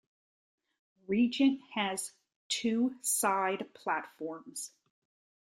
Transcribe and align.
Regent 1.05 1.61
has 1.75 2.11
two 2.49 2.95
side 3.03 3.71
platforms. 3.75 4.71